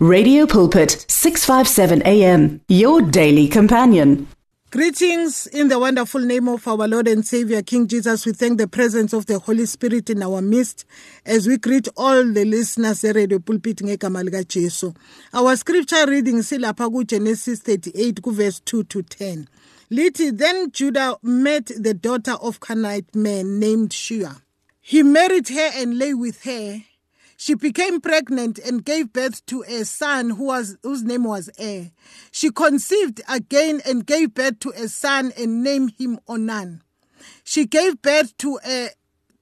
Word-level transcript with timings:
Radio 0.00 0.46
Pulpit 0.46 1.04
657 1.08 2.02
AM 2.06 2.60
your 2.68 3.02
daily 3.02 3.48
companion. 3.48 4.28
Greetings 4.70 5.48
in 5.48 5.66
the 5.66 5.78
wonderful 5.80 6.20
name 6.20 6.46
of 6.46 6.68
our 6.68 6.86
Lord 6.86 7.08
and 7.08 7.26
Savior 7.26 7.62
King 7.62 7.88
Jesus. 7.88 8.24
We 8.24 8.32
thank 8.32 8.58
the 8.58 8.68
presence 8.68 9.12
of 9.12 9.26
the 9.26 9.40
Holy 9.40 9.66
Spirit 9.66 10.08
in 10.08 10.22
our 10.22 10.40
midst 10.40 10.84
as 11.26 11.48
we 11.48 11.58
greet 11.58 11.88
all 11.96 12.24
the 12.24 12.44
listeners 12.44 13.02
Radio 13.02 13.40
Pulpit 13.40 13.78
Jesu. 14.48 14.92
Our 15.34 15.56
scripture 15.56 16.06
reading 16.06 16.42
silapha 16.42 17.04
Genesis 17.04 17.58
38 17.58 18.22
ku 18.22 18.30
verse 18.30 18.60
2 18.60 18.84
to 18.84 19.02
10. 19.02 19.48
Lithi 19.90 20.30
then 20.30 20.70
Judah 20.70 21.16
met 21.24 21.72
the 21.76 21.92
daughter 21.92 22.36
of 22.40 22.60
Canaanite 22.60 23.16
man 23.16 23.58
named 23.58 23.92
Shua. 23.92 24.42
He 24.80 25.02
married 25.02 25.48
her 25.48 25.70
and 25.74 25.98
lay 25.98 26.14
with 26.14 26.44
her. 26.44 26.84
She 27.40 27.54
became 27.54 28.00
pregnant 28.00 28.58
and 28.58 28.84
gave 28.84 29.12
birth 29.12 29.46
to 29.46 29.62
a 29.62 29.84
son 29.84 30.30
who 30.30 30.46
was, 30.46 30.76
whose 30.82 31.04
name 31.04 31.22
was 31.22 31.48
Er. 31.60 31.92
She 32.32 32.50
conceived 32.50 33.20
again 33.28 33.80
and 33.86 34.04
gave 34.04 34.34
birth 34.34 34.58
to 34.58 34.70
a 34.70 34.88
son 34.88 35.32
and 35.38 35.62
named 35.62 35.92
him 35.96 36.18
Onan. 36.26 36.82
She 37.44 37.64
gave 37.64 38.02
birth 38.02 38.36
to 38.38 38.58
a 38.66 38.88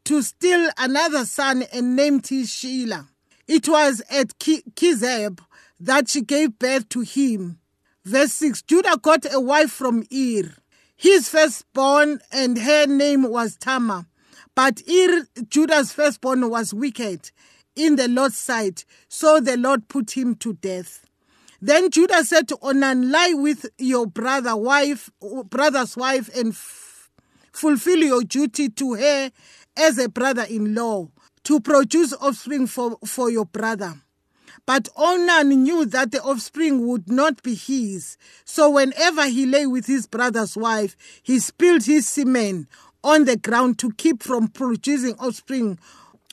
to 0.04 0.20
still 0.20 0.70
another 0.77 1.24
son 1.24 1.64
and 1.73 1.96
named 1.96 2.27
him 2.27 2.45
Sheila. 2.45 3.09
It 3.48 3.66
was 3.66 4.02
at 4.10 4.38
Kizeb 4.38 5.40
that 5.80 6.10
she 6.10 6.20
gave 6.20 6.59
birth 6.59 6.90
to 6.90 7.01
him. 7.01 7.60
Verse 8.04 8.34
6 8.34 8.60
Judah 8.60 8.98
got 9.01 9.24
a 9.32 9.40
wife 9.40 9.70
from 9.70 10.04
Ir, 10.10 10.52
his 10.95 11.30
firstborn, 11.30 12.20
and 12.30 12.59
her 12.59 12.87
name 12.87 13.23
was 13.23 13.56
Tamar. 13.56 14.04
But 14.54 14.82
Ir, 14.87 15.28
Judah's 15.48 15.92
firstborn, 15.92 16.51
was 16.51 16.74
wicked 16.74 17.30
in 17.77 17.97
the 17.97 18.09
Lord's 18.09 18.39
sight, 18.39 18.85
so 19.09 19.39
the 19.39 19.57
Lord 19.57 19.89
put 19.89 20.16
him 20.16 20.35
to 20.37 20.55
death. 20.55 21.07
Then 21.61 21.91
Judah 21.91 22.25
said 22.25 22.49
to 22.49 22.59
Onan, 22.61 23.11
Lie 23.11 23.35
with 23.35 23.66
your 23.79 24.07
brother 24.07 24.57
wife, 24.57 25.10
brother's 25.49 25.96
wife, 25.96 26.29
and 26.37 26.49
f- 26.49 27.10
fulfill 27.52 27.99
your 27.99 28.23
duty 28.23 28.68
to 28.71 28.95
her 28.95 29.30
as 29.77 29.99
a 29.99 30.09
brother-in-law 30.09 31.09
to 31.45 31.60
produce 31.60 32.13
offspring 32.15 32.66
for, 32.66 32.99
for 33.07 33.30
your 33.30 33.46
brother. 33.46 33.95
But 34.66 34.88
Onan 34.96 35.49
knew 35.49 35.87
that 35.87 36.11
the 36.11 36.21
offspring 36.23 36.87
would 36.88 37.09
not 37.09 37.43
be 37.43 37.55
his. 37.55 38.16
So 38.45 38.71
whenever 38.71 39.27
he 39.27 39.46
lay 39.46 39.66
with 39.66 39.87
his 39.87 40.07
brother's 40.07 40.57
wife, 40.57 40.96
he 41.23 41.38
spilled 41.38 41.85
his 41.85 42.09
semen 42.09 42.66
on 43.05 43.24
the 43.24 43.37
ground 43.37 43.79
to 43.79 43.93
keep 43.93 44.23
from 44.23 44.49
producing 44.49 45.15
offspring 45.18 45.79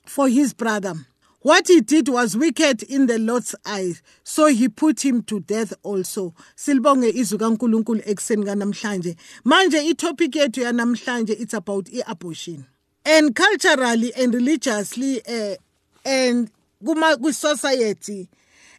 for 0.05 0.27
his 0.27 0.53
brother. 0.53 0.95
What 1.43 1.67
he 1.67 1.81
did 1.81 2.07
was 2.07 2.37
wicked 2.37 2.83
in 2.83 3.07
the 3.07 3.19
Lord's 3.19 3.53
eyes, 3.65 4.01
so 4.23 4.45
he 4.47 4.69
put 4.69 5.03
him 5.03 5.23
to 5.23 5.41
death 5.41 5.73
also. 5.83 6.33
Silbonge 6.55 7.09
izwi 7.13 7.37
kaNkuluNkulu 7.37 8.01
kanamhlanje. 8.01 9.17
Manje 9.45 9.83
itopic 9.91 10.31
yethu 10.35 10.63
yanamhlanje 10.63 11.31
it's 11.31 11.53
about 11.53 11.89
abortion. 12.07 12.65
And 13.05 13.35
culturally 13.35 14.13
and 14.15 14.33
religiously 14.33 15.21
uh, 15.27 15.55
and 16.05 16.49
kuma 16.83 17.17
kwi-society 17.17 18.29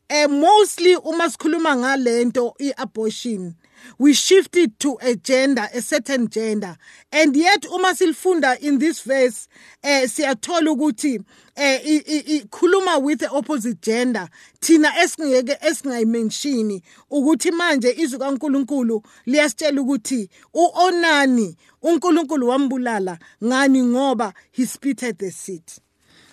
eh 0.09 0.27
mostly 0.27 0.95
uma 0.97 1.29
sikhuluma 1.31 1.77
ngalento 1.77 2.55
i-abortion 2.59 3.55
we 3.99 4.13
shift 4.13 4.57
it 4.57 4.79
to 4.79 4.99
a 5.01 5.15
gender 5.17 5.69
a 5.73 5.81
certain 5.81 6.29
gender. 6.29 6.77
And 7.13 7.37
yet 7.37 7.67
uma 7.67 7.95
silifunda 7.95 8.61
in 8.61 8.79
this 8.79 9.03
verse 9.03 9.49
eh 9.83 10.07
siyathola 10.07 10.71
ukuthi 10.71 11.25
eh 11.57 11.79
ikhuluma 11.85 13.03
with 13.03 13.21
the 13.21 13.31
opposite 13.31 13.81
gender. 13.81 14.29
Thina 14.61 14.89
esingeke 15.03 15.59
esingayimenshini 15.61 16.83
ukuthi 17.11 17.51
manje 17.51 17.91
izwi 17.91 18.19
kaNkuluNkulu 18.19 19.03
liyasitshela 19.27 19.81
ukuthi 19.81 20.29
uOnani 20.55 21.57
uNkulunkulu 21.83 22.49
wambulala. 22.49 23.19
Ngani? 23.45 23.83
Ngoba 23.83 24.33
he 24.53 24.67
spitted 24.67 25.19
the 25.19 25.31
seed. 25.31 25.63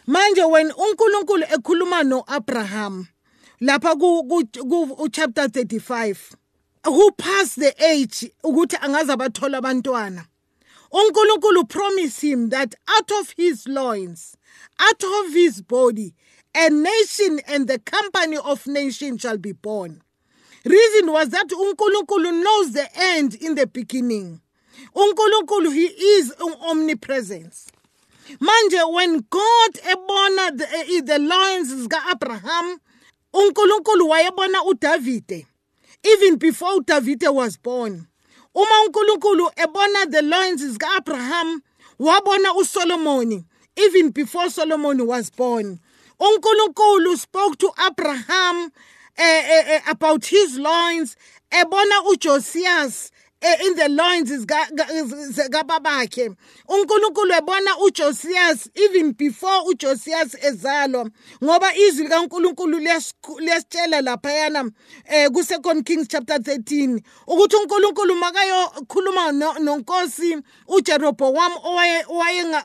Manje 0.07 0.49
when 0.49 0.71
uNkulunkulu 0.71 1.43
ekhuluma 1.43 2.03
noAbraham 2.03 3.07
lapha 3.61 3.95
ku 3.95 5.09
chapter 5.11 5.47
35 5.47 6.35
who 6.85 7.11
passed 7.11 7.59
the 7.59 7.73
age 7.83 8.31
ukuthi 8.43 8.77
angaze 8.81 9.13
abathola 9.13 9.57
abantwana? 9.61 10.25
uNkulunkulu 10.91 11.69
promised 11.69 12.21
him 12.21 12.49
that 12.49 12.75
out 12.87 13.11
of 13.11 13.33
his 13.37 13.67
loins 13.67 14.35
out 14.79 15.03
of 15.03 15.33
his 15.33 15.61
body 15.61 16.13
a 16.53 16.69
nation 16.69 17.39
and 17.47 17.67
the 17.67 17.79
company 17.79 18.37
of 18.37 18.67
nations 18.67 19.21
shall 19.21 19.37
be 19.37 19.53
born. 19.53 20.01
Reason 20.65 21.11
was 21.11 21.29
that 21.29 21.47
uNkulunkulu 21.47 22.43
knows 22.43 22.73
the 22.73 22.87
end 22.95 23.35
in 23.35 23.55
the 23.55 23.67
beginning. 23.67 24.41
uNkulunkulu 24.95 25.73
he 25.73 25.85
is 25.85 26.33
omnipresence. 26.39 27.67
Manje 28.39 28.93
when 28.93 29.25
god 29.29 29.71
ebona 29.83 30.57
the, 30.57 30.65
uh, 30.65 31.01
the 31.05 31.19
loins 31.19 31.73
zika-abraham 31.87 32.77
unkulunkulu 33.33 34.09
wayebona 34.09 34.63
udavide 34.65 35.47
even 36.05 36.37
before 36.37 36.79
udavide 36.79 37.33
was 37.33 37.57
born. 37.57 38.07
Uma 38.55 38.85
unkulunkulu 38.87 39.49
ebona 39.55 40.11
the 40.11 40.21
loins 40.21 40.61
zika-abraham 40.61 41.61
wabona 41.99 42.53
usolomoni 42.55 43.45
even 43.77 44.09
before 44.11 44.49
solomon 44.49 45.05
was 45.07 45.29
born. 45.29 45.79
Unkulunkulu 46.19 47.17
spoke 47.17 47.57
to 47.57 47.71
abraham 47.87 48.71
uh, 49.17 49.21
uh, 49.23 49.63
uh, 49.75 49.79
about 49.87 50.25
his 50.25 50.57
loins 50.57 51.15
ebona 51.51 52.01
ujosias 52.11 53.11
in 53.41 53.75
the 53.75 53.89
loins 53.89 54.29
zikababakhe 55.29 56.31
uNkulunkulu 56.67 57.33
ebona 57.33 57.77
uJosias 57.77 58.69
even 58.75 59.13
before 59.13 59.63
uJosias 59.65 60.35
ezalwa 60.43 61.09
ngoba 61.43 61.75
izwi 61.75 62.03
likaNkulunkulu 62.03 62.79
liyasitshela 63.39 64.01
lapha 64.01 64.31
yana 64.31 64.71
eh 65.05 65.29
ku 65.29 65.43
Second 65.43 65.85
Kings 65.85 66.07
chapter 66.07 66.37
13 66.37 67.01
ukuthi 67.27 67.55
uNkulunkulu 67.55 68.15
makayo 68.15 68.69
khuluma 68.87 69.31
nonkosi 69.31 70.37
uJeroboam 70.67 71.53
owaye 71.63 72.05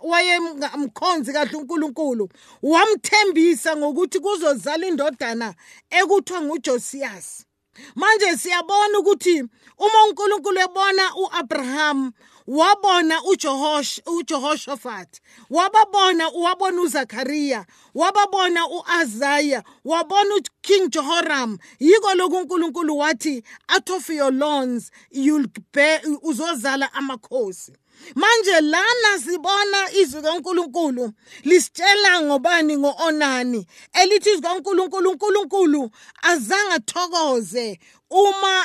wayengamkhonzi 0.03 1.33
kahle 1.33 1.57
uNkulunkulu 1.57 2.29
wamthembisa 2.63 3.77
ngokuthi 3.77 4.21
kuzozala 4.21 4.87
indodana 4.87 5.55
ekuthiwa 5.91 6.41
nguJosias. 6.43 7.46
Manje 7.95 8.37
siyabona 8.37 8.99
ukuthi 8.99 9.43
uma 9.79 10.05
uNkulunkulu 10.09 10.61
ebona 10.61 11.15
uAbraham 11.17 12.13
wabona 12.47 13.23
uJehosh 13.25 14.01
uJehoshaphat 14.07 15.21
wababona 15.51 16.29
wabona 16.29 16.83
uZakhariya 16.83 17.67
wababona 17.95 18.69
uAzaya 18.69 19.63
wabona 19.85 20.35
uKing 20.35 20.89
Jehoram. 20.91 21.59
Yiko 21.81 22.15
lokhu 22.15 22.37
uNkulunkulu 22.37 22.99
wathi 22.99 23.43
out 23.69 23.91
of 23.91 24.09
your 24.11 24.33
loins 24.33 24.91
you'll 25.11 25.47
bear 25.73 26.01
uzozala 26.23 26.93
amakhosi. 26.93 27.73
Manje 28.15 28.61
lana 28.61 29.19
sibona 29.25 29.93
izwi 29.93 30.23
kaNkuluNkulu 30.23 31.13
lisitshela 31.45 32.21
ngobani 32.21 32.77
ngoonani 32.77 33.67
elithi 33.93 34.31
izwi 34.31 34.43
kaNkuluNkulu 34.43 35.11
uNkulunkulu 35.11 35.91
azange 36.23 36.79
thokoze 36.87 37.79
uma 38.11 38.65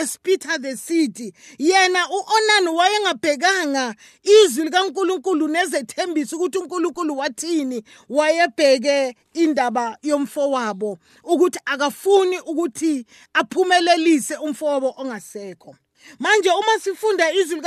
espitha 0.00 0.60
the 0.60 0.76
seed. 0.76 1.34
Yena 1.58 2.08
uOnani 2.10 2.68
wayengabhekanga 2.68 3.94
izwi 4.22 4.64
likaNkuluNkulu 4.64 5.48
nezethembiso 5.48 6.36
ukuthi 6.36 6.58
uNkulunkulu 6.58 7.18
wathini 7.18 7.82
wayebheke 8.08 9.16
indaba 9.32 9.98
yomfowabo 10.02 10.98
ukuthi 11.24 11.58
akafuni 11.64 12.40
ukuthi 12.40 13.06
aphumelelise 13.34 14.36
umfowabo 14.36 14.94
ongasekho. 14.98 15.76
Manje 16.18 16.50
uma 16.50 16.78
sifunda 16.82 17.32
izwi 17.32 17.62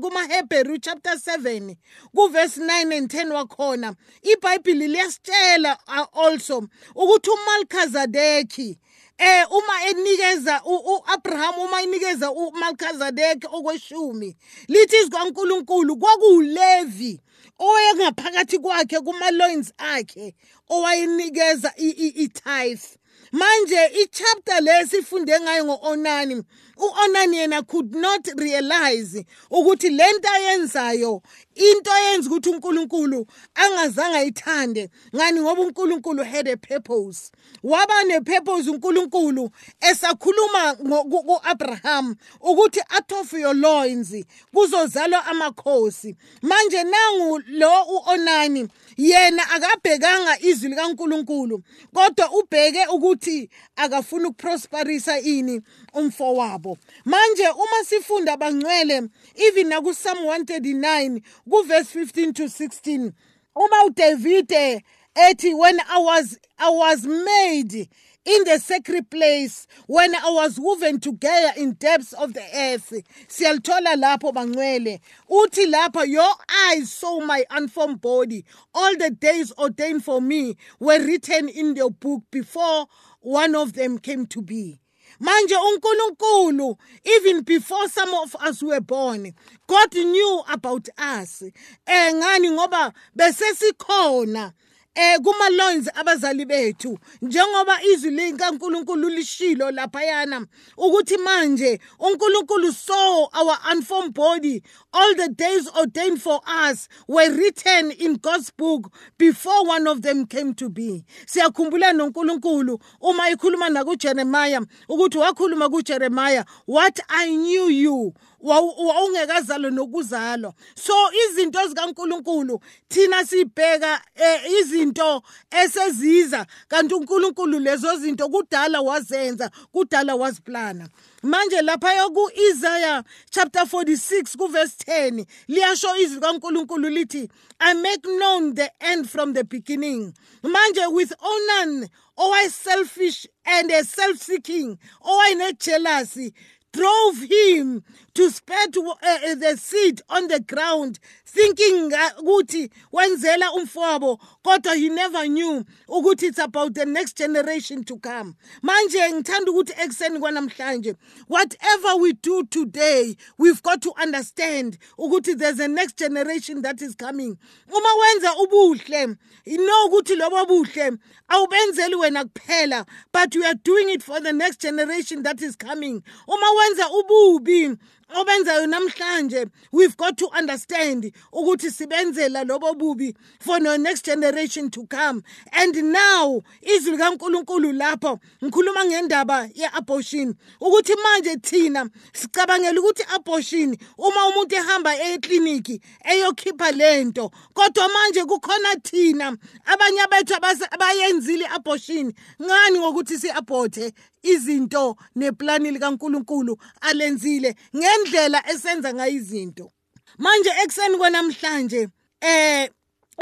kumaHebheru 0.00 0.78
chapter 0.78 1.14
7 1.14 1.76
kuverse 2.14 2.60
9 2.60 2.96
and 2.96 3.10
10 3.12 3.32
wakhona 3.32 3.94
iBhayibheli 4.22 4.88
liyasitshela 4.88 5.78
also 6.12 6.68
ukuthi 6.94 7.30
uMalkazadeki 7.30 8.78
eh 9.18 9.46
uma 9.50 9.84
enikeza 9.88 10.62
uAbraham 10.64 11.58
uma 11.58 11.82
inikeza 11.82 12.30
uMalkazadeki 12.30 13.46
okweshumi 13.46 14.36
lithi 14.68 14.96
izwi 14.96 15.10
kaNkuluNkulu 15.10 15.96
kwakulevi 15.96 17.20
owayengaphakathi 17.58 18.58
kwakhe 18.58 19.00
kuma 19.00 19.30
loins 19.30 19.72
akhe 19.78 20.34
owayenikeza 20.68 21.72
i-tithe 21.76 22.98
manje 23.32 23.86
ichapter 24.02 24.62
lesifunde 24.62 25.40
ngayo 25.40 25.64
ngo-onani 25.64 26.42
u-onani 26.78 27.36
yena 27.36 27.62
could 27.66 27.94
not 27.94 28.28
realize 28.36 29.24
ukuthi 29.50 29.90
le 29.90 30.12
nto 30.12 30.28
ayenzayo 30.28 31.22
into 31.54 31.90
eyenza 31.90 32.30
ukuthi 32.30 32.50
unkulunkulu 32.50 33.26
angazange 33.54 34.16
ayithande. 34.16 34.90
Ngani? 35.16 35.40
Ngoba 35.40 35.62
unkulunkulu 35.62 36.24
had 36.24 36.48
a 36.48 36.56
purpose. 36.56 37.32
Waba 37.62 38.04
nepurpose 38.04 38.70
unkulunkulu 38.70 39.50
esakhuluma 39.80 40.74
ku-abraham 40.74 42.16
ukuthi 42.40 42.80
out 42.94 43.12
of 43.12 43.32
your 43.32 43.54
loins 43.54 44.14
kuzozalwa 44.54 45.26
amakhosi. 45.26 46.16
Manje 46.42 46.84
nangu 46.84 47.42
lo 47.48 47.84
u-onani 47.84 48.68
yena 48.96 49.50
akabhekanga 49.50 50.40
izwi 50.40 50.68
likankulunkulu 50.68 51.62
kodwa 51.94 52.30
ubheke 52.30 52.86
ukuthi 52.86 53.50
akafuna 53.76 54.28
ukuprosperisa 54.28 55.20
ini. 55.20 55.60
Umfowabo. 55.92 56.78
Manje 57.04 57.48
uma 57.48 57.84
sifunda 57.84 58.36
bangcwele 58.36 59.08
even 59.34 59.68
nakuPsalm 59.68 60.18
139 60.24 61.22
kuverse 61.48 61.92
15 61.98 62.32
to 62.32 62.44
16 62.44 63.12
uma 63.56 63.84
uDavide 63.86 64.82
ethi 65.14 65.54
when 65.54 65.80
I 65.80 65.98
was 65.98 66.38
I 66.58 66.70
was 66.70 67.04
made 67.04 67.88
in 68.24 68.44
the 68.44 68.58
sacred 68.58 69.10
place 69.10 69.66
when 69.86 70.14
I 70.14 70.30
was 70.30 70.58
woven 70.60 71.00
together 71.00 71.52
in 71.56 71.72
depths 71.72 72.12
of 72.12 72.34
the 72.34 72.42
earth 72.54 72.92
siyalithola 73.28 73.96
lapho 73.96 74.32
bangcwele. 74.32 75.00
Uthi 75.30 75.66
lapha 75.72 76.06
your 76.06 76.30
eyes 76.68 76.92
saw 76.92 77.20
my 77.20 77.44
unformed 77.50 78.00
body. 78.00 78.44
All 78.74 78.96
the 78.96 79.10
days 79.10 79.52
ordained 79.58 80.04
for 80.04 80.20
me 80.20 80.56
were 80.78 80.98
written 81.04 81.48
in 81.48 81.74
the 81.74 81.88
book 81.90 82.22
before 82.30 82.86
one 83.20 83.54
of 83.54 83.72
them 83.72 83.98
came 83.98 84.26
to 84.26 84.42
be 84.42 84.80
manje 85.20 85.54
uNkulunkulu 85.56 86.76
even 87.04 87.42
before 87.42 87.88
some 87.88 88.14
of 88.14 88.34
us 88.36 88.62
were 88.62 88.80
born 88.80 89.32
God 89.66 89.92
knew 89.94 90.42
about 90.48 90.88
us. 90.98 91.42
Eh 91.86 92.12
ngani? 92.14 92.50
Ngoba 92.50 92.92
besesikhona. 93.16 94.52
Eh 95.00 95.18
kuma 95.22 95.50
loins 95.50 95.88
abazali 95.94 96.44
bethu 96.44 96.98
njengoba 97.22 97.82
izwi 97.82 98.10
likaNkuluNkulu 98.10 99.08
lishilo 99.08 99.70
laphayana 99.70 100.46
ukuthi 100.76 101.16
manje 101.16 101.80
uNkulunkulu 101.98 102.72
saw 102.72 103.28
our 103.40 103.58
unformed 103.72 104.14
body 104.14 104.62
all 104.92 105.14
the 105.14 105.28
days 105.28 105.70
ordained 105.80 106.20
for 106.20 106.40
us 106.70 106.88
were 107.08 107.30
written 107.30 107.92
in 107.92 108.16
God's 108.16 108.50
book 108.50 108.92
before 109.18 109.66
one 109.66 109.86
of 109.86 110.02
them 110.02 110.26
came 110.26 110.54
to 110.54 110.68
be. 110.68 111.04
Siyakhumbula 111.26 111.92
noNkulunkulu 111.92 112.80
uma 113.00 113.30
ikhuluma 113.30 113.68
nakuJeremiah 113.68 114.62
ukuthi 114.88 115.18
wakhuluma 115.18 115.68
kuJeremiah 115.68 116.44
what 116.66 117.00
I 117.08 117.36
knew 117.36 117.68
you 117.68 118.14
wawungekazalwa 118.40 119.70
nokuzalwa. 119.70 120.54
So 120.74 120.94
izinto 121.12 121.66
zikaNkuluNkulu 121.68 122.60
thina 122.88 123.24
sibheka 123.26 124.02
eh, 124.14 124.40
izinto 124.60 125.22
eseziza 125.50 126.46
kanti 126.68 126.94
uNkulunkulu 126.94 127.58
lezo 127.58 127.96
zinto 127.96 128.28
kudala 128.28 128.80
wazenza 128.80 129.50
kudala 129.72 130.14
waziplana. 130.14 130.88
Manje 131.22 131.62
lapha 131.62 132.08
ku 132.14 132.30
Isaiah 132.50 133.02
chapter 133.30 133.62
46 133.62 134.36
ku 134.38 134.46
verse 134.48 134.76
10 134.86 135.26
liyasho 135.48 135.96
izwi 135.96 136.20
kaNkuluNkulu 136.20 136.88
lithi 136.88 137.28
I 137.60 137.74
make 137.74 138.04
known 138.04 138.54
the 138.54 138.70
end 138.80 139.10
from 139.10 139.32
the 139.32 139.42
beginning. 139.44 140.14
Manje 140.44 140.92
with 140.92 141.12
onan 141.20 141.88
owayeselfish 142.16 143.26
and 143.46 143.70
a 143.70 143.82
self-seeking 143.84 144.78
owayenejealousy 145.04 146.32
drove 146.72 147.18
him 147.22 147.82
to 148.18 148.30
spread 148.32 148.76
uh, 148.76 149.34
the 149.36 149.56
seed 149.56 150.02
on 150.08 150.26
the 150.26 150.40
ground 150.40 150.98
thinking 151.24 151.92
ukuthi 152.18 152.68
wenzela 152.92 153.52
umfowabo 153.52 154.18
kodwa 154.42 154.74
he 154.74 154.88
never 154.88 155.24
knew 155.28 155.64
ukuthi 155.88 156.24
it's 156.24 156.38
about 156.40 156.74
the 156.74 156.84
next 156.84 157.16
generation 157.16 157.84
to 157.84 157.96
come. 157.98 158.34
Manje 158.60 158.98
ngithanda 159.12 159.52
ukuthi 159.52 160.96
whatever 161.28 161.96
we 162.00 162.12
do 162.14 162.42
today 162.50 163.16
we've 163.38 163.62
got 163.62 163.80
to 163.80 163.92
understand 164.02 164.78
ukuthi 164.98 165.38
there's 165.38 165.60
a 165.60 165.68
next 165.68 165.96
generation 165.96 166.62
that 166.62 166.82
is 166.82 166.96
coming. 166.96 167.38
Uma 167.68 167.88
wenza 168.00 168.34
ubuhle 168.34 169.16
know 169.46 169.88
ukuthi 169.90 170.16
lobo 170.16 170.44
buhle 170.44 170.98
wena 171.30 172.84
but 173.12 173.34
you 173.36 173.44
are 173.44 173.54
doing 173.54 173.90
it 173.90 174.02
for 174.02 174.18
the 174.20 174.32
next 174.32 174.60
generation 174.60 175.22
that 175.22 175.40
is 175.40 175.54
coming. 175.54 176.02
Uma 176.26 176.46
wenza 176.46 176.88
ububi 176.90 177.78
obenzayo 178.16 178.66
namhlanje 178.66 179.50
we've 179.72 179.96
got 179.96 180.16
to 180.16 180.28
understand 180.28 181.12
ukuthi 181.32 181.70
sibenzela 181.70 182.44
lobo 182.44 182.74
bubi 182.74 183.14
for 183.40 183.60
the 183.60 183.76
next 183.78 184.04
generation 184.04 184.70
to 184.70 184.86
come. 184.86 185.22
And 185.52 185.74
now 185.92 186.42
izwi 186.62 186.96
likaNkuluNkulu 186.96 187.72
lapho 187.72 188.18
ngikhuluma 188.42 188.84
ngendaba 188.84 189.50
yeabortion 189.54 190.34
ukuthi 190.60 190.94
manje 191.02 191.36
thina 191.36 191.88
sicabangela 192.12 192.80
ukuthi 192.80 193.04
abortion 193.14 193.76
uma 193.98 194.28
umuntu 194.28 194.54
ehamba 194.54 194.96
eclinic 194.96 195.80
eyokhipha 196.04 196.72
lento 196.72 197.30
kodwa 197.54 197.88
manje 197.88 198.24
kukhona 198.24 198.76
thina 198.82 199.36
abanye 199.64 200.06
bethu 200.10 200.34
abayenzile 200.70 201.46
abortion 201.46 202.12
ngani 202.42 202.78
ngokuthi 202.78 203.18
siaborte 203.18 203.92
izinto 204.32 204.96
neplani 205.16 205.70
likaNkuluNkulu 205.70 206.58
alenzile 206.80 207.54
ngendlela 207.76 208.42
esenza 208.52 208.94
ngayo 208.94 209.12
izinto. 209.12 209.70
Manje 210.18 210.50
ekseni 210.62 210.96
kwanamhlanje 210.96 211.88
eh 212.20 212.70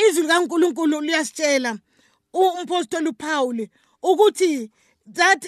izwi 0.09 0.23
likaNkuluNkulu 0.23 1.01
liyasitshela 1.01 1.79
umpostoli 2.33 3.09
uPaul 3.09 3.69
ukuthi 4.03 4.71
that 5.13 5.45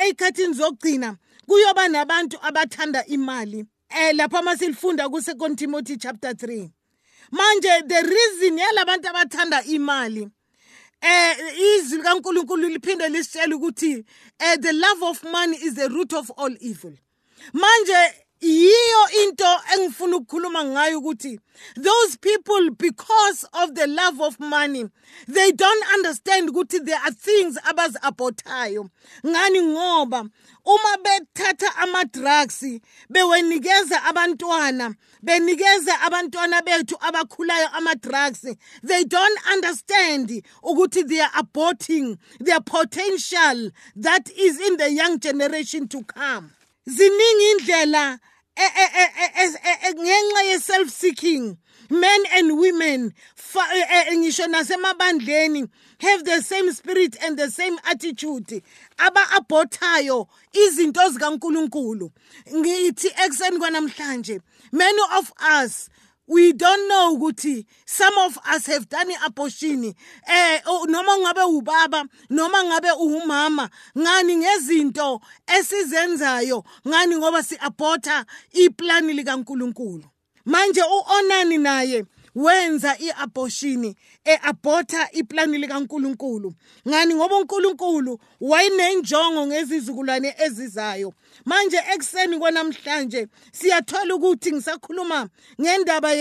eyikhathini 0.00 0.54
zokugcina 0.54 1.16
kuyoba 1.46 1.88
nabantu 1.88 2.38
abathanda 2.42 3.06
imali 3.06 3.64
eh 3.88 4.14
lapha 4.14 4.42
masilifunda 4.42 5.08
ku 5.08 5.18
2 5.18 5.56
Timothy 5.56 5.96
chapter 5.96 6.32
3 6.32 6.70
manje 7.30 7.82
the 7.86 8.02
reason 8.02 8.58
yalabantu 8.58 9.08
abathanda 9.08 9.64
imali 9.64 10.28
eh 11.04 11.36
izwi 11.76 12.02
liphinde 12.70 13.08
lisitshela 13.08 13.56
ukuthi 13.56 14.04
eh 14.38 14.56
the 14.60 14.72
love 14.72 15.02
of 15.02 15.22
money 15.24 15.56
is 15.56 15.74
the 15.74 15.88
root 15.88 16.12
of 16.12 16.30
all 16.38 16.56
evil. 16.60 16.92
Manje 17.52 18.14
yiyo 18.40 19.24
into 19.24 19.44
engifuna 19.74 20.16
ukukhuluma 20.16 20.64
ngayo 20.64 20.98
ukuthi 20.98 21.38
those 21.76 22.16
people 22.16 22.70
because 22.70 23.46
of 23.52 23.74
the 23.74 23.86
love 23.86 24.20
of 24.20 24.40
money 24.40 24.86
they 25.28 25.52
don't 25.52 25.84
understand 25.94 26.48
ukuthi 26.50 26.84
there 26.84 27.00
are 27.04 27.12
things 27.12 27.58
abazi-abortayo 27.58 28.88
ngani? 29.26 29.62
Ngoba 29.62 30.28
uma 30.64 30.96
bethatha 31.02 31.76
ama-drugs 31.76 32.64
bewenikeza 33.10 34.02
abantwana 34.02 34.94
benikeza 35.22 36.00
abantwana 36.00 36.62
bethu 36.62 36.96
abakhulayo 37.00 37.68
ama-drugs 37.72 38.46
they 38.82 39.04
don't 39.04 39.38
understand 39.52 40.42
ukuthi 40.62 41.02
they 41.06 41.20
are 41.20 41.32
aborting 41.34 42.16
their 42.40 42.60
potential 42.60 43.70
that 43.96 44.30
is 44.30 44.60
in 44.60 44.76
the 44.76 44.90
young 44.90 45.18
generation 45.18 45.88
to 45.88 46.02
come. 46.02 46.50
Ziningi 46.86 47.50
indlela 47.52 48.18
ngenxa 49.94 50.42
ye-self 50.44 50.90
seeking 50.90 51.56
men 51.90 52.24
and 52.32 52.58
women 52.58 53.12
ngisho 54.12 54.46
nasemabandleni 54.46 55.68
have 56.00 56.24
the 56.24 56.42
same 56.42 56.72
spirit 56.72 57.16
and 57.22 57.38
the 57.38 57.50
same 57.50 57.78
attitude. 57.84 58.62
Aba-abhothayo 58.98 60.26
izinto 60.52 61.08
zikankulunkulu. 61.10 62.10
Ngithi 62.54 63.08
ekuseni 63.24 63.58
kwanamhlanje 63.58 64.40
many 64.72 65.02
of 65.16 65.32
us 65.40 65.88
we 66.26 66.52
don't 66.52 66.88
know 66.88 67.16
ukuthi 67.16 67.66
some 67.84 68.16
of 68.18 68.38
us 68.52 68.66
have 68.66 68.88
done 68.88 69.10
i-abortion 69.10 69.94
eh 70.26 70.60
noma 70.88 71.18
ngabe 71.18 71.42
ubaba 71.42 72.04
noma 72.30 72.64
ngabe 72.64 72.90
umama 72.98 73.70
ngani 73.98 74.36
ngezinto 74.36 75.20
esizenzayo 75.46 76.64
ngani 76.88 77.16
ngoba 77.16 77.42
si-aborta 77.42 78.24
iplani 78.52 79.12
likaNkuluNkulu. 79.12 80.04
Manje 80.44 80.82
uOnani 80.82 81.58
naye 81.58 82.04
wenza 82.34 82.96
i-abortion 82.98 83.94
e-aborta 84.24 85.10
iplani 85.12 85.58
likaNkuluNkulu. 85.58 86.54
Ngani? 86.88 87.14
Ngoba 87.14 87.36
uNkulunkulu 87.36 88.18
wayenenjongo 88.40 89.46
ngezizukulwane 89.46 90.34
ezizayo. 90.38 91.14
Manje 91.44 91.80
ekseni 91.94 92.38
kwanamhlanje 92.38 93.28
siyathola 93.52 94.14
ukuthi 94.14 94.52
ngisakhuluma 94.52 95.28
ngendaba 95.60 96.12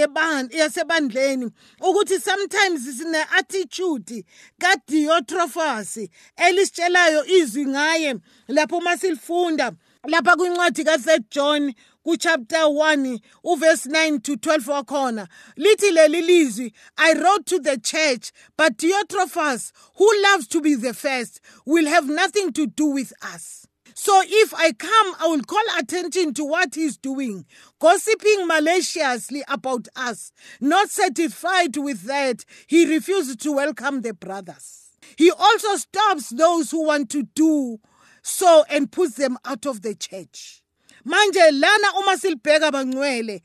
yasebandleni 0.51 1.51
ukuthi 1.81 2.19
sometimes 2.19 2.97
sine 2.97 3.25
attitude 3.37 4.25
kaDiotrephes 4.59 6.09
elisitshelayo 6.35 7.25
izwi 7.25 7.65
ngaye 7.65 8.15
lapho 8.47 8.81
masilifunda 8.81 9.71
lapha 10.07 10.35
kwincwadi 10.35 10.83
ka-3 10.83 11.23
John 11.31 11.73
kuchapter 12.05 12.67
1 12.69 13.19
uverse 13.43 13.85
9 13.89 14.19
to 14.19 14.35
12 14.35 14.67
wakhona 14.71 15.27
lithi 15.55 15.91
leli 15.91 16.21
lizwi 16.21 16.73
i 16.97 17.13
wrote 17.13 17.43
to 17.45 17.59
the 17.59 17.77
church 17.77 18.31
but 18.57 18.77
Diotrephes 18.77 19.71
who 19.95 20.07
loves 20.21 20.47
to 20.47 20.61
be 20.61 20.75
the 20.75 20.93
first 20.93 21.41
will 21.65 21.87
have 21.87 22.07
nothing 22.07 22.51
to 22.51 22.67
do 22.67 22.85
with 22.85 23.13
us 23.35 23.67
so 23.95 24.21
if 24.25 24.53
I 24.55 24.71
come, 24.71 25.15
I 25.19 25.27
will 25.27 25.43
call 25.43 25.61
attention 25.77 26.33
to 26.35 26.43
what 26.43 26.73
he's 26.75 26.97
doing, 26.97 27.45
gossiping 27.79 28.47
maliciously 28.47 29.43
about 29.47 29.87
us. 29.95 30.31
Not 30.59 30.89
satisfied 30.89 31.77
with 31.77 32.03
that, 32.03 32.43
he 32.67 32.85
refuses 32.85 33.35
to 33.37 33.51
welcome 33.51 34.01
the 34.01 34.13
brothers. 34.13 34.97
He 35.17 35.29
also 35.31 35.75
stops 35.75 36.29
those 36.29 36.71
who 36.71 36.85
want 36.85 37.09
to 37.11 37.23
do 37.35 37.79
so 38.23 38.63
and 38.69 38.91
puts 38.91 39.15
them 39.15 39.37
out 39.45 39.65
of 39.65 39.81
the 39.81 39.93
church. 39.93 40.62
Manje 41.05 41.51
lana 41.51 41.93
uma 41.99 42.17
silibheka 42.17 42.71
bangcwele 42.71 43.41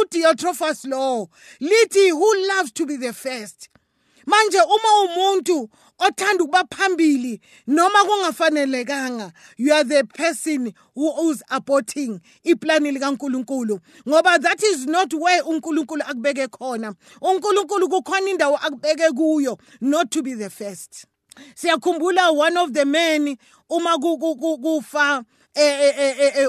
uDiotrephes 0.00 0.84
lo 0.86 1.28
lithi 1.60 2.10
who 2.10 2.46
loves 2.48 2.72
to 2.72 2.86
be 2.86 2.96
the 2.96 3.12
first? 3.12 3.68
Manje 4.26 4.58
uma 4.64 5.02
umuntu 5.04 5.68
othanda 5.98 6.44
ukuba 6.44 6.64
phambili 6.70 7.40
noma 7.66 8.04
kungafanelekanga 8.04 9.32
you 9.58 9.72
are 9.74 9.84
the 9.84 10.04
person 10.04 10.72
who 10.94 11.30
is 11.30 11.42
aborting 11.50 12.20
iplani 12.44 12.92
likaNkuluNkulu 12.92 13.78
ngoba 14.08 14.38
that 14.40 14.62
is 14.62 14.86
not 14.86 15.12
where 15.12 15.42
uNkulunkulu 15.42 16.02
akubeke 16.02 16.48
khona. 16.48 16.94
uNkulunkulu 17.20 17.88
kukhona 17.88 18.30
indawo 18.30 18.56
akubeke 18.56 19.10
kuyo 19.10 19.58
not 19.82 20.10
to 20.10 20.22
be 20.22 20.34
the 20.34 20.48
first. 20.50 21.04
Siyakhumbula 21.54 22.34
one 22.34 22.56
of 22.56 22.72
the 22.72 22.84
men 22.84 23.36
uma 23.70 23.98
kufa 23.98 25.18
eh 25.18 25.22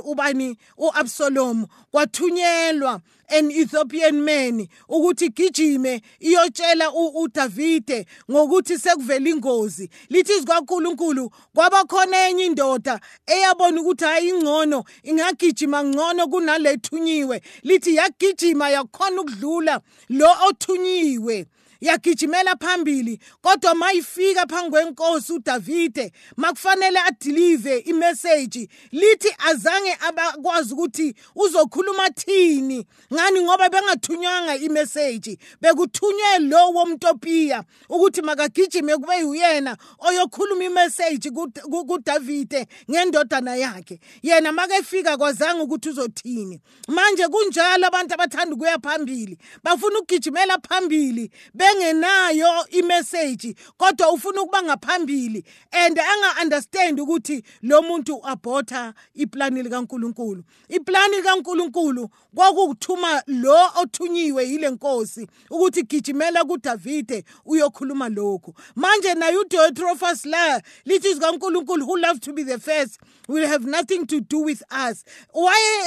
ubani? 0.06 0.58
uAbsalom 0.78 1.66
kwathunyelwa 1.92 3.02
an 3.30 3.52
Ethiopian 3.52 4.22
man 4.22 4.68
ukuthi 4.90 5.30
gijime 5.30 6.02
iyotshela 6.20 6.92
uDavide 6.94 8.06
ngokuthi 8.32 8.78
sekuvela 8.78 9.30
ingozi. 9.30 9.90
Lithi 10.10 10.40
zikaNkuluNkulu 10.40 11.32
kwaba 11.56 11.84
khona 11.86 12.28
enye 12.28 12.46
indoda 12.46 13.00
eyabona 13.26 13.82
ukuthi 13.82 14.06
hayi 14.06 14.30
ingcono 14.30 14.84
ingagijima 15.04 15.84
ngcono 15.84 16.28
kunalethunyiwe 16.28 17.42
lithi 17.64 17.96
yagijima 17.96 18.70
yakhona 18.70 19.22
ukudlula 19.22 19.82
lo 20.10 20.30
othunyiwe 20.48 21.46
yagijimela 21.84 22.56
phambili 22.56 23.20
kodwa 23.42 23.76
mayifika 23.76 24.46
phambi 24.48 24.72
kwenkosi 24.72 25.34
uDavide 25.34 26.12
makufanele 26.38 27.00
adelive 27.00 27.78
imessage 27.78 28.70
lithi 28.92 29.36
azange 29.38 29.98
abakwazi 30.00 30.74
ukuthi 30.74 31.16
uzokhuluma 31.36 32.10
thini. 32.10 32.88
Ngani? 33.14 33.42
Ngoba 33.42 33.70
bengathunywanga 33.70 34.56
imessage 34.56 35.38
bekuthunywe 35.62 36.40
lo 36.40 36.70
womtopiya 36.70 37.64
ukuthi 37.90 38.22
makagijime 38.22 38.98
kube 38.98 39.24
uyena 39.24 39.78
oyokhuluma 40.00 40.64
imessage 40.64 41.30
kuDavide 41.88 42.68
ngendodana 42.92 43.56
yakhe. 43.56 44.00
Yena 44.24 44.52
makefika 44.52 45.18
kwazange 45.18 45.62
ukuthi 45.62 45.90
uzothini. 45.90 46.62
Manje 46.88 47.28
kunjalo 47.28 47.88
abantu 47.88 48.14
abathanda 48.14 48.56
ukuya 48.56 48.80
phambili 48.80 49.38
bafuna 49.64 50.00
ukugijimela 50.00 50.58
phambili 50.70 51.32
be 51.54 51.73
engenayo 51.74 52.68
imessage 52.70 53.56
kodwa 53.78 54.12
ufuna 54.12 54.42
ukuba 54.42 54.64
ngaphambili 54.64 55.46
and 55.72 56.00
anga-understand 56.00 57.00
ukuthi 57.00 57.44
lo 57.62 57.82
muntu 57.82 58.16
uaborta 58.16 58.94
iplani 59.14 59.64
likaNkuluNkulu. 59.64 60.44
Iplani 60.70 61.16
likaNkuluNkulu 61.16 62.10
kwakukuthuma 62.36 63.24
lo 63.28 63.58
othunyiwe 63.82 64.50
yile 64.50 64.70
nkosi 64.70 65.28
ukuthi 65.50 65.84
gijimela 65.84 66.44
kuDavide 66.44 67.24
uyokhuluma 67.46 68.10
lokho 68.10 68.54
manje 68.76 69.14
naye 69.14 69.38
uDiotrephes 69.38 70.26
la 70.26 70.62
lithi 70.86 71.14
zikaNkuluNkulu 71.14 71.86
who 71.86 71.98
love 71.98 72.20
to 72.20 72.34
be 72.34 72.44
the 72.44 72.60
first 72.60 73.00
will 73.28 73.48
have 73.48 73.66
nothing 73.66 74.06
to 74.06 74.20
do 74.22 74.40
with 74.40 74.64
us. 74.72 75.04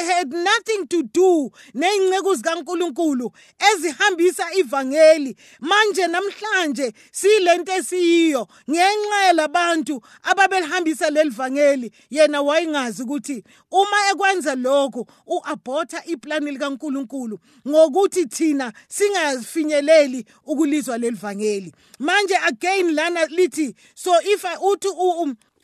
Had 0.07 0.33
nothing 0.33 0.87
to 0.89 1.03
do 1.03 1.51
ney'nceku 1.75 2.35
zikaNkuluNkulu 2.35 3.33
ezihambisa 3.73 4.55
ivangeli? 4.55 5.37
Manje 5.77 6.07
namhlanje 6.07 6.93
silento 7.13 7.73
esiyiyo 7.73 8.49
ngenxa 8.71 9.33
labantu 9.33 10.03
ababelihambisa 10.23 11.11
leli 11.11 11.31
vangeli. 11.31 11.91
Yena 12.11 12.43
wayingazi 12.43 13.03
ukuthi 13.03 13.45
uma 13.71 13.97
ekwenza 14.11 14.55
lokho 14.55 15.07
uaborta 15.27 16.05
iplani 16.05 16.51
likaNkuluNkulu 16.51 17.39
ngokuthi 17.69 18.27
thina 18.27 18.73
singafinyeleli 18.89 20.25
ukulizwa 20.47 20.99
leli 20.99 21.17
vangeli. 21.17 21.73
Manje 21.99 22.37
again 22.37 22.95
lana 22.95 23.27
lithi 23.27 23.75
so 23.95 24.13
if 24.25 24.45
I 24.45 24.57
uthi 24.57 24.89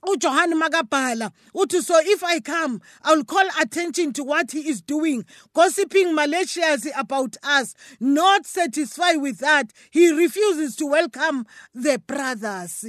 uJohn 0.05 0.55
makabhala 0.55 1.31
uthi 1.55 1.81
so 1.83 1.95
if 2.03 2.23
I 2.25 2.41
come 2.41 2.81
I 3.03 3.15
will 3.15 3.25
call 3.25 3.45
attention 3.61 4.13
to 4.15 4.25
what 4.25 4.51
he 4.53 4.69
is 4.69 4.81
doing 4.83 5.25
gossiping 5.55 6.15
maliciously 6.15 6.93
about 6.97 7.37
us 7.43 7.75
not 8.01 8.47
satisfied 8.47 9.17
with 9.17 9.39
that. 9.39 9.73
He 9.91 10.11
refuses 10.13 10.77
to 10.77 10.87
welcome 10.87 11.47
the 11.75 11.99
brothers 11.99 12.85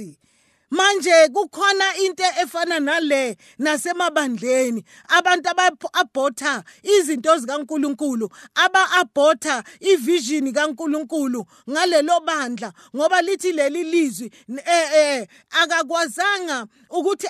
manje 0.74 1.28
kukhona 1.28 1.96
into 2.04 2.24
efana 2.42 2.80
nale 2.80 3.36
nasemabandleni. 3.58 4.84
Abantu 5.08 5.48
aba-abhotha 5.50 6.64
izinto 6.82 7.36
zikaNkuluNkulu 7.38 8.28
aba-abhotha 8.54 9.64
ivision 9.80 10.52
kaNkuluNkulu 10.52 11.46
ngalelo 11.70 12.20
bandla 12.26 12.72
ngoba 12.96 13.22
lithi 13.22 13.52
leli 13.52 13.84
lizwi 13.84 14.30
eh 14.66 14.88
eh 14.94 15.26
akakwazanga 15.50 16.66
ukuthi 16.90 17.28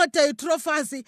u-Diotrephes 0.00 1.04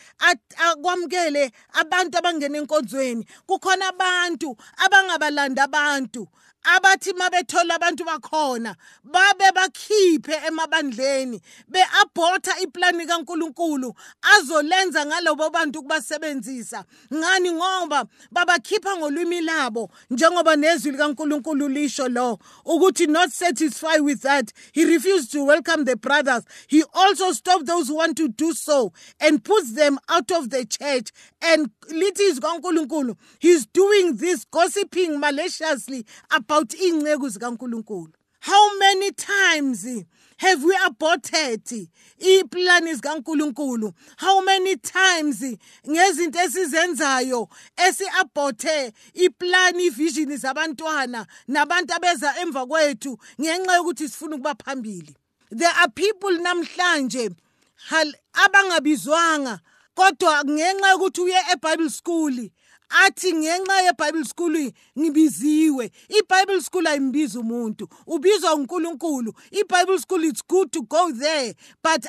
akwamukele 0.57 1.51
abantu 1.73 2.19
abangena 2.19 2.59
enkonzweni. 2.59 3.27
Kukhona 3.47 3.89
abantu 3.89 4.57
abangabalanda 4.85 5.65
abantu. 5.65 6.29
Abathi 6.62 7.12
mabethola 7.12 7.75
abantu 7.75 8.04
bakhona 8.04 8.76
babe 9.04 9.52
bakhiphe 9.54 10.35
emabandleni 10.47 11.40
beabhotha 11.69 12.61
iplani 12.61 13.07
kaNkuluNkulu 13.07 13.95
azolenza 14.23 15.07
ngalobo 15.07 15.50
bantu 15.50 15.83
kubasebenzisa. 15.83 16.85
Ngani? 17.14 17.52
Ngoba 17.52 18.04
babakhipha 18.31 18.97
ngolwimi 18.97 19.40
labo 19.40 19.90
njengoba 20.11 20.57
nezwi 20.57 20.92
likaNkuluNkulu 20.92 21.69
lisho 21.69 22.09
lo 22.09 22.38
ukuthi 22.64 23.07
not 23.07 23.31
satisfied 23.31 24.00
with 24.00 24.23
that 24.23 24.52
he 24.73 24.85
refused 24.85 25.33
to 25.33 25.45
welcome 25.45 25.85
the 25.85 25.97
brothers. 25.97 26.45
He 26.69 26.85
also 26.95 27.33
stopped 27.33 27.66
those 27.66 27.88
who 27.88 27.97
want 27.97 28.16
to 28.19 28.28
do 28.28 28.52
so 28.52 28.92
and 29.21 29.42
puts 29.45 29.73
them 29.73 29.99
out 30.09 30.31
of 30.31 30.50
the 30.50 30.64
church 30.64 31.11
and 31.43 31.71
lithi 31.89 32.23
izwi 32.23 32.41
kaNkuluNkulu 32.41 33.17
he's 33.41 33.67
doing 33.73 34.17
this 34.17 34.47
gossiping 34.51 35.19
maliciously 35.19 36.05
about 36.31 36.75
iy'nceku 36.75 37.29
zikaNkuluNkulu. 37.29 38.13
How 38.41 38.77
many 38.79 39.13
times 39.13 39.87
have 40.39 40.65
we 40.65 40.77
aborted 40.85 41.65
iplani 42.19 42.95
zikaNkuluNkulu? 42.95 43.93
How 44.17 44.41
many 44.41 44.77
times 44.77 45.43
ngezinto 45.89 46.41
esizenzayo 46.41 47.49
esiaborte 47.77 48.93
iplani 49.15 49.87
ivision 49.87 50.37
zabantwana 50.37 51.27
nabantu 51.49 51.95
abeza 51.95 52.35
emva 52.41 52.67
kwethu 52.67 53.19
ngenxa 53.41 53.77
yokuthi 53.77 54.09
sifuna 54.09 54.37
ukuba 54.37 54.55
phambili? 54.55 55.17
There 55.51 55.73
are 55.83 55.91
people 55.95 56.39
namhlanje 56.39 57.31
abangabizwanga 58.33 59.61
kodwa 59.95 60.45
ngenxa 60.45 60.89
yokuthi 60.91 61.21
uye 61.21 61.39
eBible 61.53 61.91
school 61.91 62.51
athi 63.05 63.33
ngenxa 63.33 63.83
yeBible 63.83 64.25
school 64.25 64.73
ngibiziwe. 64.99 65.91
iBible 66.09 66.61
school 66.63 66.87
ayimbiza 66.87 67.41
umuntu 67.41 67.89
ubizwa 68.07 68.55
uNkulunkulu 68.55 69.35
iBible 69.51 69.99
school 69.99 70.25
it's 70.25 70.43
good 70.49 70.71
to 70.71 70.83
go 70.83 71.13
there 71.13 71.55
but 71.83 72.07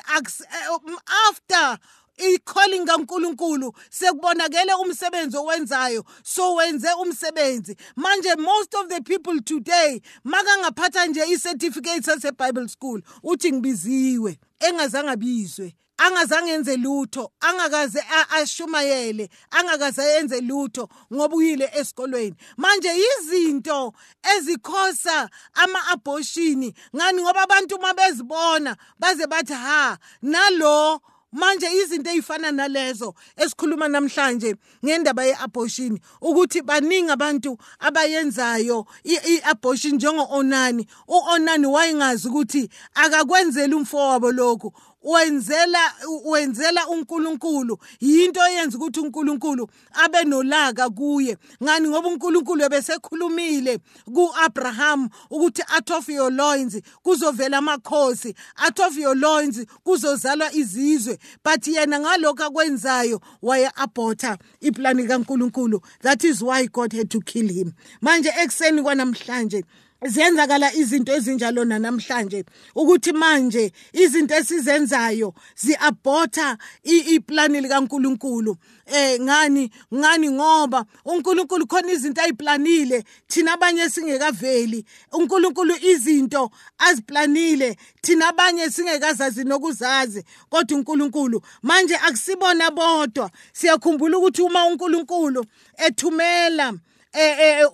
after 1.28 1.78
i-calling 2.18 2.86
kaNkuluNkulu 2.86 3.72
sekubonakele 3.90 4.74
umsebenzi 4.74 5.36
owenzayo 5.36 6.04
so 6.22 6.54
wenze 6.54 6.88
umsebenzi. 7.02 7.76
Manje 7.96 8.36
most 8.36 8.74
of 8.74 8.88
the 8.88 9.00
people 9.00 9.40
today 9.40 10.00
makangaphatha 10.24 11.06
nje 11.06 11.24
i-certificate 11.24 12.02
sase-bible 12.04 12.68
school 12.68 13.02
uthi 13.22 13.52
ngibiziwe 13.52 14.38
engazange 14.60 15.10
abizwe. 15.10 15.74
Angazange 15.96 16.52
enze 16.52 16.76
lutho 16.76 17.32
angakaze 17.40 18.04
ashumayele 18.30 19.28
angakaze 19.50 20.02
ayenze 20.02 20.40
lutho 20.40 20.88
ngoba 21.12 21.36
uyile 21.36 21.70
esikolweni. 21.74 22.36
Manje 22.56 22.88
izinto 22.88 23.92
ezikhosa 24.36 25.30
ama-abortion 25.54 26.72
ngani? 26.96 27.22
Ngoba 27.22 27.42
abantu 27.42 27.76
uma 27.76 27.94
bezibona 27.94 28.76
baze 28.98 29.26
bathi 29.26 29.52
ha 29.54 29.98
nalo 30.22 31.00
manje 31.34 31.66
izinto 31.80 32.10
ezifana 32.10 32.50
nalezo 32.52 33.14
esikhuluma 33.36 33.88
namhlanje 33.88 34.56
ngendaba 34.84 35.24
yeabortion 35.24 35.98
ukuthi 36.20 36.62
baningi 36.62 37.10
abantu 37.10 37.58
abayenzayo 37.80 38.86
iabortion 39.04 39.94
njengo-onani. 39.94 40.86
U-onani 41.08 41.66
wayengazi 41.66 42.28
ukuthi 42.28 42.68
akakwenzeli 42.94 43.74
umfowabo 43.74 44.32
lokhu. 44.32 44.72
Wenzela 45.04 45.92
wenzela 46.24 46.88
uNkulunkulu. 46.88 47.78
Yinto 48.00 48.40
eyenza 48.46 48.78
ukuthi 48.78 49.00
uNkulunkulu 49.00 49.68
abe 49.92 50.24
nolaka 50.24 50.90
kuye. 50.90 51.36
Ngani? 51.62 51.88
Ngoba 51.88 52.08
uNkulunkulu 52.08 52.64
ebesekhulumile 52.64 53.78
kuAbraham 54.14 55.08
ukuthi 55.30 55.62
out 55.76 55.90
of 55.90 56.08
your 56.08 56.32
loins 56.32 56.80
kuzovela 57.02 57.58
amakhosi 57.58 58.34
out 58.66 58.80
of 58.80 58.96
your 58.96 59.16
loins 59.16 59.66
kuzozalwa 59.84 60.52
izizwe. 60.52 61.18
But 61.42 61.66
yena 61.66 62.00
ngalokho 62.00 62.44
akwenzayo 62.44 63.20
waye 63.42 63.70
aborta 63.76 64.38
iplani 64.60 65.06
kaNkulunkulu. 65.06 65.80
That 66.02 66.24
is 66.24 66.42
why 66.42 66.66
God 66.66 66.92
had 66.92 67.10
to 67.10 67.20
kill 67.20 67.48
him. 67.48 67.72
Manje 68.02 68.30
ekseni 68.42 68.82
kwanamhlanje 68.82 69.64
ziyenzakala 70.04 70.74
izinto 70.74 71.12
ezinjalo 71.12 71.64
namhlanje 71.64 72.44
ukuthi 72.74 73.12
manje 73.12 73.72
izinto 73.92 74.34
esizenzayo 74.34 75.34
ziabhotha 75.56 76.58
iplani 76.84 77.60
likaNkuluNkulu. 77.60 78.56
Eh 78.86 79.20
ngani 79.20 79.70
ngani 79.94 80.30
ngoba 80.30 80.84
uNkulunkulu 81.04 81.66
khona 81.66 81.92
izinto 81.92 82.20
ayiplanile 82.22 83.04
thina 83.28 83.52
abanye 83.52 83.88
singekaveli. 83.88 84.84
uNkulunkulu 85.12 85.74
izinto 85.82 86.50
aziplanile 86.78 87.76
thina 88.02 88.28
abanye 88.28 88.70
singekazazi 88.70 89.44
nokuzazi. 89.44 90.24
Kodwa 90.50 90.78
uNkulunkulu 90.78 91.42
manje 91.62 91.96
akusibona 91.96 92.70
bodwa. 92.70 93.30
Siyakhumbula 93.52 94.18
ukuthi 94.18 94.42
uma 94.42 94.66
uNkulunkulu 94.66 95.46
ethumela 95.76 96.72
Eh, 96.72 96.93
eh, 97.14 97.60
eh 97.60 97.66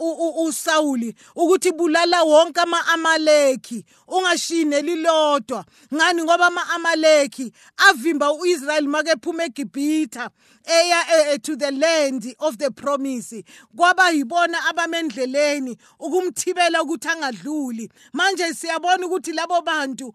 uSawuli 0.45 1.15
ukuthi 1.37 1.73
bulala 1.73 2.23
wonke 2.23 2.61
ama-amaleki 2.61 3.85
ungashine 4.09 4.81
lilodwa 4.83 5.65
ngani? 5.95 6.23
Ngoba 6.23 6.47
ama-amaleki 6.47 7.53
avimba 7.77 8.33
uIsrael 8.33 8.87
make 8.89 9.13
phuma 9.23 9.45
eGibhitha. 9.45 10.31
Eya 10.65 11.33
eh, 11.33 11.39
to 11.43 11.57
the 11.57 11.71
land 11.73 12.35
of 12.41 12.59
the 12.59 12.71
promise. 12.71 13.45
Kwaba 13.77 14.11
yibona 14.11 14.59
abamendleleni 14.69 15.77
ukumthibela 16.01 16.83
ukuthi 16.83 17.09
angadluli. 17.09 17.91
Manje 18.13 18.55
siyabona 18.55 19.07
ukuthi 19.07 19.33
labo 19.33 19.63
bantu 19.63 20.13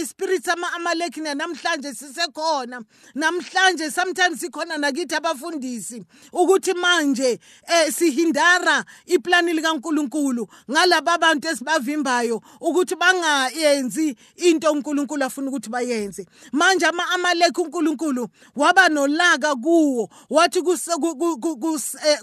ispirit 0.00 0.48
ama-amaleki 0.48 1.20
namhlanje 1.20 1.94
sisekhona. 1.94 2.82
Namhlanje 3.14 3.90
sometimes 3.90 4.40
sikhona 4.40 4.78
nakithi 4.78 5.14
abafundisi 5.14 6.04
ukuthi 6.32 6.74
manje 6.74 7.40
eh 7.68 7.92
sihinda 7.92 8.36
sidara 8.36 8.84
iplani 9.06 9.52
likaNkuluNkulu 9.52 10.48
ngalabo 10.70 11.18
bantu 11.18 11.48
esibavimbayo 11.48 12.40
ukuthi 12.60 12.94
bangayenzi 12.96 14.16
into 14.36 14.72
uNkulunkulu 14.72 15.24
afuna 15.24 15.48
ukuthi 15.48 15.70
bayenze. 15.70 16.26
Manje 16.52 16.86
ama-amaleki 16.86 17.60
uNkulunkulu 17.60 18.28
waba 18.56 18.88
nolaka 18.88 19.54
kuwo 19.66 20.08
wathi 20.30 20.62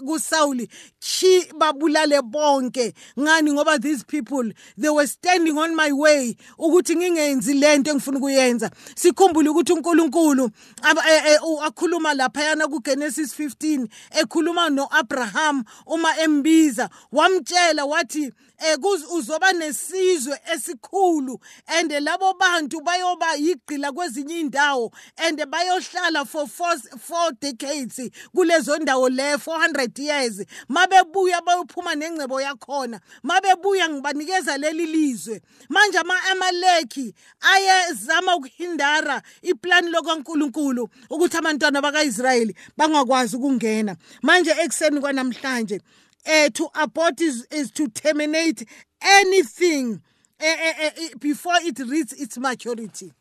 kusawuli 0.06 0.68
chi 1.04 1.44
babulale 1.58 2.22
bonke. 2.22 2.94
Ngani 3.18 3.52
ngoba 3.52 3.78
these 3.80 4.02
people 4.04 4.50
they 4.78 4.88
were 4.88 5.06
standing 5.06 5.58
on 5.58 5.76
my 5.76 5.92
way 5.92 6.34
ukuthi 6.58 6.96
ngingenzi 6.96 7.54
lento 7.54 7.90
engifuna 7.90 8.18
ukuyenza. 8.18 8.70
Sikhumbule 8.96 9.48
ukuthi 9.48 9.72
uNkulunkulu 9.72 10.50
akhuluma 11.64 12.14
laphayana 12.14 12.68
kuGenesis 12.68 13.34
15 13.38 13.88
ekhuluma 14.10 14.70
noAbraham 14.70 15.64
uma 15.86 16.18
embiza 16.18 16.90
wamtshela 17.12 17.84
wathi 17.84 18.32
eh 18.58 18.78
uzoba 19.12 19.52
nesizwe 19.52 20.38
esikhulu 20.54 21.40
and 21.66 21.90
labo 21.92 22.34
bantu 22.34 22.80
bayoba 22.80 23.34
yigqila 23.34 23.92
kwezinye 23.92 24.40
indawo 24.40 24.92
and 25.16 25.38
bayohlala 25.38 26.24
for 26.24 26.46
four, 26.46 26.76
four 26.98 27.32
decades 27.40 28.00
kulezo 28.34 28.78
ndawo 28.78 29.08
le 29.08 29.36
400 29.36 29.98
years. 29.98 30.44
Mabebuya 30.94 31.40
bayophuma 31.42 31.94
nengcebo 31.94 32.40
yakhona 32.40 33.00
mabebuya 33.22 33.88
ngibanikeza 33.88 34.56
leli 34.58 34.86
lizwe. 34.86 35.40
Manje 35.68 35.98
ama-amaleki 35.98 37.14
ayezama 37.40 38.36
ukuhindara 38.36 39.22
iplani 39.42 39.90
lokankulunkulu 39.90 40.88
ukuthi 41.10 41.36
abantwana 41.36 41.82
baka-israyeli 41.82 42.54
bangakwazi 42.76 43.36
ukungena. 43.36 43.96
Manje 44.22 44.50
ekuseni 44.50 45.00
kwanamhlanje 45.00 45.80
uh, 46.26 46.48
to 46.52 46.70
abort 46.74 47.20
is, 47.20 47.46
is 47.50 47.70
to 47.72 47.88
terminate 47.88 48.66
anything 49.00 50.00
uh, 50.40 50.86
uh, 50.86 51.18
before 51.18 51.58
it 51.62 51.78
reaches 51.78 52.20
its 52.20 52.38
maturity. 52.38 53.12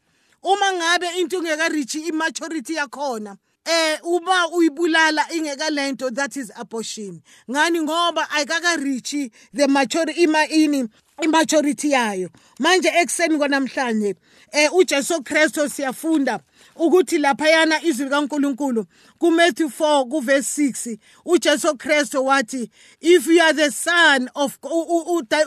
Uma 0.44 0.74
ngabe 0.74 1.20
into 1.20 1.42
ingekarichi 1.42 2.08
immaturity 2.08 2.76
yakhona 2.76 3.38
eh 3.66 4.00
uma 4.04 4.48
uyibulala 4.50 5.26
ingekalento 5.34 6.14
that 6.14 6.36
is 6.38 6.52
abortion. 6.58 7.22
Ngani? 7.50 7.82
Ngoba 7.82 8.30
ayikakarichi 8.30 9.32
the 9.54 9.68
maturity 9.68 10.24
ima 10.24 10.48
ini 10.48 10.90
imajority 11.22 11.92
yayo. 11.92 12.30
Manje 12.60 12.90
ekuseni 12.90 13.38
kwanamhlanje 13.38 14.16
eh 14.52 14.74
uJesu 14.74 15.24
Kristo 15.24 15.70
siyafunda 15.70 16.40
ukuthi 16.76 17.18
laphayana 17.18 17.84
izwi 17.84 18.06
likaNkuluNkulu 18.06 18.86
kuMatthew 19.20 19.68
4 19.68 20.10
kuverse 20.10 20.68
6 20.68 20.98
uJesu 21.26 21.78
Kristo 21.78 22.24
wathi 22.24 22.70
if 23.02 23.28
you 23.28 23.42
are 23.42 23.54
the 23.54 23.72
son 23.72 24.30
of 24.36 24.58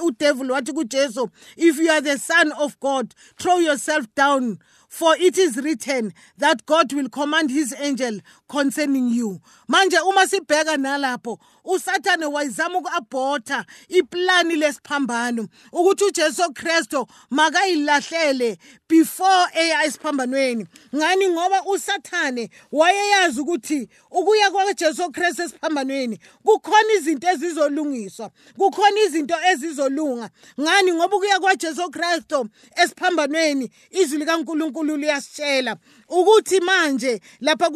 udevil 0.03 0.51
wathi 0.51 0.73
kuJesu 0.73 1.31
if 1.57 1.79
you 1.79 1.91
are 1.91 2.01
the 2.01 2.19
son 2.19 2.53
of 2.53 2.79
God 2.81 3.15
throw 3.37 3.59
yourself 3.59 4.07
down 4.17 4.59
for 4.89 5.17
it 5.17 5.37
is 5.39 5.57
written 5.57 6.13
that 6.39 6.67
God 6.67 6.93
will 6.93 7.09
command 7.09 7.51
his 7.51 7.75
angel 7.79 8.21
concerning 8.49 9.09
you. 9.09 9.41
Manje 9.69 9.99
uma 10.01 10.27
sibheka 10.27 10.77
nalapho 10.77 11.39
usathane 11.65 12.27
wayizama 12.27 12.79
uku-abhotha 12.79 13.65
iplani 13.89 14.57
lesiphambano 14.57 15.49
ukuthi 15.73 16.05
ujesu 16.05 16.53
kristu 16.53 17.07
makayilahlele 17.31 18.59
before 18.89 19.47
eya 19.55 19.85
esiphambanweni. 19.85 20.67
Ngani? 20.95 21.29
Ngoba 21.29 21.63
usathane 21.65 22.51
wayeyazi 22.73 23.41
ukuthi 23.41 23.89
ukuya 24.11 24.51
kwajesu 24.51 25.11
kristu 25.11 25.43
esiphambanweni 25.43 26.19
kukhona 26.45 26.93
izinto 26.99 27.29
ezizolungiswa 27.29 28.31
kukhona 28.59 29.01
izinto 29.01 29.35
ezizolunga. 29.53 30.31
Ngani? 30.61 30.93
Ngoba 30.93 31.17
ukuya 31.17 31.41
kwajesu 31.41 31.91
kristu 31.91 32.49
esiphambanweni 32.77 33.71
izwi 33.91 34.19
likankulunkulu 34.19 34.97
liyasitshela 34.97 35.77
ukuthi 36.09 36.61
manje 36.61 37.21
lapha 37.41 37.71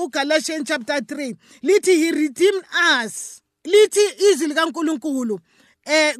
kugalatians 0.00 0.66
chapter 0.66 1.00
3 1.00 1.36
lithi 1.62 1.96
he 1.96 2.10
redeemed 2.10 2.64
us. 2.72 3.42
Lithi 3.64 4.00
izwi 4.32 4.46
likankulunkulu 4.46 5.40
eh 5.84 6.14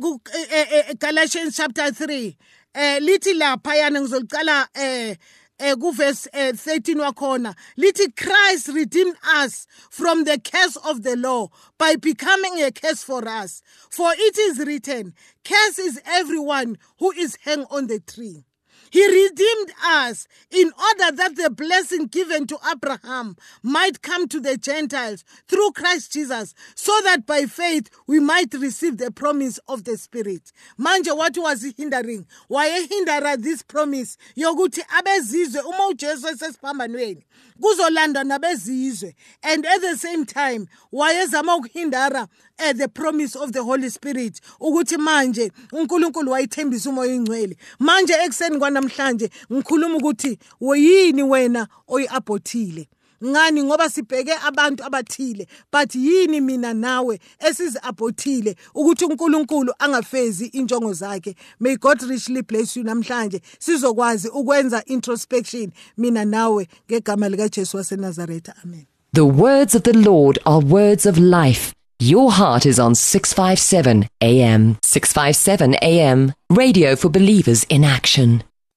Galatians 0.99 1.57
chapter 1.57 1.91
3 1.91 2.37
eh 2.75 3.01
lithi 3.01 3.35
lapha 3.35 3.75
yana 3.75 4.01
ngizolicala 4.01 4.69
eh 4.75 5.17
eh 5.59 5.75
kuverse 5.77 6.29
13 6.29 7.01
wakhona. 7.01 7.55
Lithi 7.79 8.15
Christ 8.15 8.69
redeemed 8.69 9.17
us 9.43 9.67
from 9.91 10.25
the 10.25 10.39
curse 10.39 10.77
of 10.77 11.03
the 11.03 11.17
law 11.17 11.49
by 11.79 11.97
becoming 11.97 12.63
a 12.63 12.71
curse 12.71 13.03
for 13.03 13.27
us. 13.27 13.63
For 13.91 14.13
it 14.13 14.39
is 14.39 14.59
written 14.59 15.15
curse 15.43 15.79
is 15.79 16.01
everyone 16.05 16.77
who 16.99 17.13
is 17.13 17.39
hung 17.45 17.65
on 17.71 17.87
the 17.87 18.01
tree 18.01 18.45
He 18.91 19.07
redeemed 19.07 19.73
us 19.87 20.27
in 20.51 20.67
order 20.73 21.17
that 21.17 21.37
the 21.37 21.51
blessing 21.51 22.07
given 22.07 22.47
to 22.49 22.59
Abraham 22.71 23.37
might 23.63 24.03
come 24.03 24.29
to 24.29 24.41
the 24.41 24.57
Gentiles 24.57 25.25
through 25.49 25.73
Christ 25.73 26.13
Jesus, 26.13 26.55
so 26.75 26.93
that 27.05 27.27
by 27.27 27.47
faith 27.47 27.89
we 28.07 28.21
might 28.21 28.53
receive 28.55 28.99
the 28.99 29.11
promise 29.11 29.59
of 29.69 29.85
the 29.85 29.97
Spirit. 29.97 30.53
Manje 30.79 31.17
what 31.17 31.37
was 31.39 31.63
hindering? 31.77 32.27
Why 32.49 32.87
hindera 32.91 33.41
this 33.41 33.63
promise 33.63 34.17
yokuthi 34.37 34.83
abezizwe 34.99 35.61
uma 35.61 35.87
uJesu 35.89 36.29
esesiphambanweni 36.29 37.25
kuzolandwa 37.61 38.25
nabezizwe 38.25 39.15
and 39.43 39.67
at 39.67 39.81
the 39.81 39.97
same 39.97 40.25
time 40.25 40.67
wayezama 40.93 41.57
ukuhindara 41.57 42.29
uh, 42.59 42.73
the 42.73 42.89
promise 42.89 43.37
of 43.37 43.53
the 43.53 43.63
holy 43.63 43.91
spirit 43.91 44.41
ukuthi 44.61 44.97
manje 44.97 45.53
unkulunkulu 45.73 46.31
wayithembisa 46.31 46.91
umoya 46.91 47.15
ingcwele 47.15 47.57
manje 47.79 48.13
ekuseni 48.13 48.57
kwanamhlanje 48.81 49.31
ngikhuluma 49.53 49.97
ukuthi 49.97 50.39
woyini 50.61 51.23
wena 51.23 51.69
oyi-abhothile 51.89 52.89
ngani 53.25 53.63
ngoba 53.65 53.91
sibheke 53.91 54.33
abantu 54.45 54.85
abathile 54.85 55.47
but 55.73 55.95
yini 55.95 56.41
mina 56.41 56.75
nawe 56.75 57.21
esizi-abhothile 57.39 58.57
ukuthi 58.75 59.05
unkulunkulu 59.05 59.73
angafezi 59.79 60.47
injongo 60.47 60.93
zakhe 60.93 61.35
may 61.61 61.77
god 61.77 62.03
richly 62.03 62.43
bless 62.43 62.77
you 62.77 62.85
namhlanje 62.85 63.41
sizokwazi 63.59 64.29
ukwenza 64.29 64.85
introspection 64.85 65.71
mina 65.99 66.25
nawe 66.25 66.69
ngegama 66.91 67.29
likajesu 67.29 67.77
wasenazaretha 67.77 68.55
amen 68.65 68.85
The 69.13 69.27
words 69.27 69.75
of 69.75 69.83
the 69.83 69.93
Lord 69.93 70.39
are 70.47 70.61
words 70.61 71.05
of 71.05 71.19
life. 71.19 71.75
Your 71.99 72.31
heart 72.31 72.65
is 72.65 72.79
on 72.79 72.95
657 72.95 74.09
AM. 74.21 74.77
657 74.83 75.75
AM. 75.83 76.33
Radio 76.49 76.95
for 76.95 77.09
believers 77.11 77.65
in 77.65 77.83
action. 77.83 78.45